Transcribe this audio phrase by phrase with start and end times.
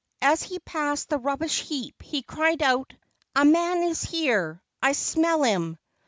[0.23, 2.91] As he passed the rub¬ bish heap he cried out:
[3.35, 4.63] "A man is here.
[4.81, 5.77] I smell him."